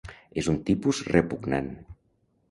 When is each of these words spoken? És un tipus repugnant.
És 0.41 0.47
un 0.53 0.55
tipus 0.69 1.01
repugnant. 1.15 1.69